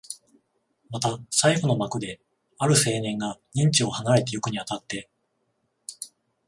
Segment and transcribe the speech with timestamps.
[0.89, 2.19] また最後の幕で、
[2.57, 5.11] ある青年が任地を離れてゆくに当たって、